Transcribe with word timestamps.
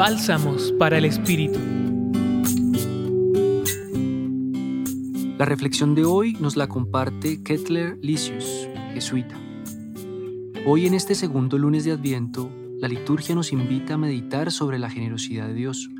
Bálsamos 0.00 0.72
para 0.78 0.96
el 0.96 1.04
Espíritu. 1.04 1.58
La 5.36 5.44
reflexión 5.44 5.94
de 5.94 6.06
hoy 6.06 6.38
nos 6.40 6.56
la 6.56 6.68
comparte 6.68 7.42
Kettler 7.42 7.98
Licius, 8.00 8.66
jesuita. 8.94 9.38
Hoy 10.66 10.86
en 10.86 10.94
este 10.94 11.14
segundo 11.14 11.58
lunes 11.58 11.84
de 11.84 11.92
Adviento, 11.92 12.50
la 12.78 12.88
liturgia 12.88 13.34
nos 13.34 13.52
invita 13.52 13.92
a 13.92 13.98
meditar 13.98 14.50
sobre 14.50 14.78
la 14.78 14.88
generosidad 14.88 15.48
de 15.48 15.52
Dios, 15.52 15.90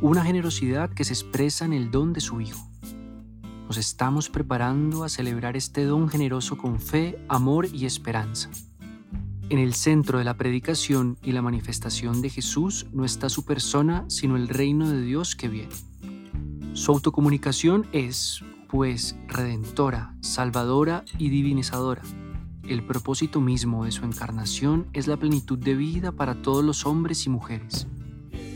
una 0.00 0.24
generosidad 0.24 0.88
que 0.88 1.04
se 1.04 1.12
expresa 1.12 1.66
en 1.66 1.74
el 1.74 1.90
don 1.90 2.14
de 2.14 2.22
su 2.22 2.40
Hijo. 2.40 2.66
Nos 3.66 3.76
estamos 3.76 4.30
preparando 4.30 5.04
a 5.04 5.10
celebrar 5.10 5.54
este 5.54 5.84
don 5.84 6.08
generoso 6.08 6.56
con 6.56 6.80
fe, 6.80 7.22
amor 7.28 7.68
y 7.74 7.84
esperanza. 7.84 8.48
En 9.50 9.58
el 9.58 9.72
centro 9.72 10.18
de 10.18 10.24
la 10.24 10.36
predicación 10.36 11.16
y 11.22 11.32
la 11.32 11.40
manifestación 11.40 12.20
de 12.20 12.28
Jesús 12.28 12.84
no 12.92 13.06
está 13.06 13.30
su 13.30 13.46
persona, 13.46 14.04
sino 14.08 14.36
el 14.36 14.46
reino 14.46 14.90
de 14.90 15.00
Dios 15.00 15.34
que 15.34 15.48
viene. 15.48 15.72
Su 16.74 16.92
autocomunicación 16.92 17.86
es, 17.92 18.44
pues, 18.68 19.16
redentora, 19.26 20.14
salvadora 20.20 21.02
y 21.16 21.30
divinizadora. 21.30 22.02
El 22.64 22.84
propósito 22.84 23.40
mismo 23.40 23.86
de 23.86 23.90
su 23.90 24.04
encarnación 24.04 24.86
es 24.92 25.06
la 25.06 25.16
plenitud 25.16 25.58
de 25.58 25.74
vida 25.74 26.12
para 26.12 26.42
todos 26.42 26.62
los 26.62 26.84
hombres 26.84 27.24
y 27.24 27.30
mujeres. 27.30 27.86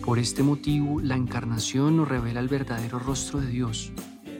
Por 0.05 0.19
este 0.19 0.43
motivo, 0.43 1.01
la 1.01 1.17
encarnación 1.17 1.97
nos 1.97 2.09
revela 2.09 2.41
el 2.41 2.49
verdadero 2.49 2.99
rostro 2.99 3.41
de 3.41 3.47
Dios, 3.47 3.93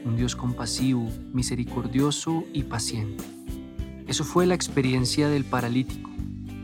un 0.05 0.17
Dios 0.17 0.35
compasivo, 0.35 1.09
misericordioso 1.33 2.43
y 2.53 2.61
paciente. 2.61 3.23
Eso 4.05 4.23
fue 4.23 4.45
la 4.45 4.53
experiencia 4.53 5.29
del 5.29 5.45
paralítico 5.45 6.12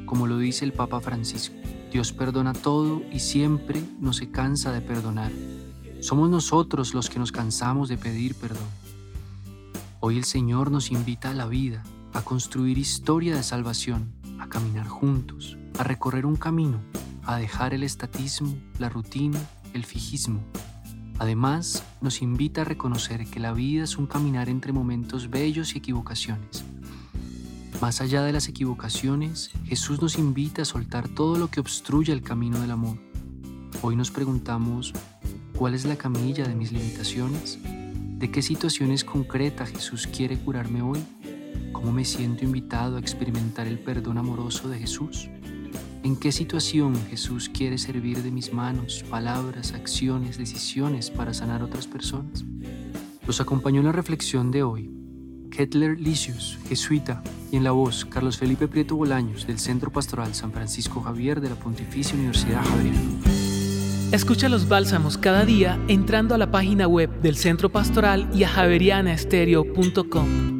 como 0.09 0.25
lo 0.25 0.39
dice 0.39 0.65
el 0.65 0.73
Papa 0.73 1.01
Francisco. 1.01 1.55
Dios 1.91 2.13
perdona 2.13 2.53
todo 2.53 3.03
y 3.11 3.19
siempre 3.19 3.83
no 3.99 4.11
se 4.11 4.31
cansa 4.31 4.71
de 4.71 4.81
perdonar. 4.81 5.31
Somos 5.99 6.31
nosotros 6.31 6.95
los 6.95 7.11
que 7.11 7.19
nos 7.19 7.31
cansamos 7.31 7.89
de 7.89 7.97
pedir 7.99 8.33
perdón. 8.33 8.67
Hoy 9.99 10.17
el 10.17 10.23
Señor 10.23 10.71
nos 10.71 10.89
invita 10.89 11.29
a 11.29 11.35
la 11.35 11.45
vida, 11.45 11.83
a 12.13 12.23
construir 12.23 12.79
historia 12.79 13.35
de 13.35 13.43
salvación, 13.43 14.11
a 14.39 14.49
caminar 14.49 14.87
juntos, 14.87 15.59
a 15.77 15.83
recorrer 15.83 16.25
un 16.25 16.37
camino, 16.37 16.79
a 17.23 17.37
dejar 17.37 17.75
el 17.75 17.83
estatismo, 17.83 18.57
la 18.79 18.89
rutina, 18.89 19.39
el 19.75 19.85
fijismo. 19.85 20.39
Además, 21.19 21.83
nos 22.01 22.23
invita 22.23 22.61
a 22.61 22.65
reconocer 22.65 23.27
que 23.27 23.39
la 23.39 23.53
vida 23.53 23.83
es 23.83 23.95
un 23.95 24.07
caminar 24.07 24.49
entre 24.49 24.73
momentos 24.73 25.29
bellos 25.29 25.75
y 25.75 25.77
equivocaciones 25.77 26.65
más 27.81 28.01
allá 28.01 28.23
de 28.23 28.33
las 28.33 28.49
equivocaciones, 28.49 29.51
Jesús 29.65 30.01
nos 30.01 30.17
invita 30.17 30.63
a 30.63 30.65
soltar 30.65 31.07
todo 31.07 31.37
lo 31.37 31.49
que 31.49 31.61
obstruye 31.61 32.11
el 32.11 32.21
camino 32.21 32.59
del 32.59 32.71
amor. 32.71 32.97
Hoy 33.81 33.95
nos 33.95 34.11
preguntamos, 34.11 34.93
¿cuál 35.55 35.73
es 35.73 35.85
la 35.85 35.95
camilla 35.95 36.45
de 36.45 36.55
mis 36.55 36.73
limitaciones? 36.73 37.57
¿De 37.63 38.29
qué 38.31 38.41
situaciones 38.41 39.05
concretas 39.05 39.69
Jesús 39.69 40.07
quiere 40.07 40.37
curarme 40.37 40.81
hoy? 40.81 40.99
¿Cómo 41.71 41.93
me 41.93 42.03
siento 42.03 42.43
invitado 42.43 42.97
a 42.97 42.99
experimentar 42.99 43.65
el 43.65 43.79
perdón 43.79 44.17
amoroso 44.17 44.67
de 44.67 44.79
Jesús? 44.79 45.29
¿En 46.03 46.17
qué 46.17 46.33
situación 46.33 46.93
Jesús 47.09 47.47
quiere 47.47 47.77
servir 47.77 48.21
de 48.23 48.31
mis 48.31 48.51
manos, 48.51 49.05
palabras, 49.09 49.71
acciones, 49.71 50.37
decisiones 50.37 51.11
para 51.11 51.33
sanar 51.33 51.63
otras 51.63 51.87
personas? 51.87 52.43
Los 53.25 53.39
acompañó 53.39 53.79
en 53.79 53.85
la 53.85 53.93
reflexión 53.93 54.51
de 54.51 54.63
hoy 54.63 54.99
Kettler 55.49 55.99
Licius, 55.99 56.57
jesuita, 56.67 57.23
y 57.51 57.57
en 57.57 57.63
la 57.63 57.71
voz 57.71 58.05
Carlos 58.05 58.37
Felipe 58.37 58.67
Prieto 58.67 58.95
Bolaños 58.95 59.47
del 59.47 59.59
Centro 59.59 59.91
Pastoral 59.91 60.35
San 60.35 60.51
Francisco 60.51 61.01
Javier 61.01 61.41
de 61.41 61.49
la 61.49 61.55
Pontificia 61.55 62.15
Universidad 62.15 62.63
Javeriana. 62.63 62.99
Escucha 64.11 64.49
los 64.49 64.67
bálsamos 64.67 65.17
cada 65.17 65.45
día 65.45 65.79
entrando 65.87 66.33
a 66.33 66.37
la 66.37 66.49
página 66.49 66.87
web 66.87 67.21
del 67.21 67.35
Centro 67.35 67.69
Pastoral 67.69 68.27
y 68.33 68.43
a 68.43 68.49
javerianaestereo.com. 68.49 70.58